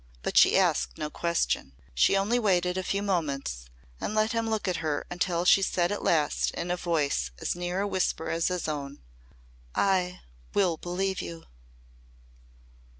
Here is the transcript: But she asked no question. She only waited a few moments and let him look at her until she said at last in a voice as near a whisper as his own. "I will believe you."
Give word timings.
But 0.23 0.35
she 0.35 0.57
asked 0.57 0.97
no 0.97 1.11
question. 1.11 1.73
She 1.93 2.17
only 2.17 2.39
waited 2.39 2.75
a 2.75 2.81
few 2.81 3.03
moments 3.03 3.67
and 3.99 4.15
let 4.15 4.31
him 4.31 4.49
look 4.49 4.67
at 4.67 4.77
her 4.77 5.05
until 5.11 5.45
she 5.45 5.61
said 5.61 5.91
at 5.91 6.01
last 6.01 6.49
in 6.55 6.71
a 6.71 6.75
voice 6.75 7.29
as 7.37 7.55
near 7.55 7.81
a 7.81 7.87
whisper 7.87 8.27
as 8.31 8.47
his 8.47 8.67
own. 8.67 9.03
"I 9.75 10.21
will 10.55 10.77
believe 10.77 11.21
you." 11.21 11.45